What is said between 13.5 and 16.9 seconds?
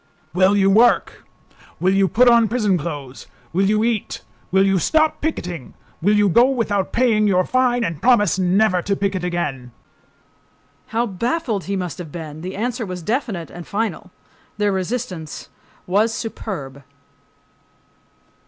and final. Their resistance was superb.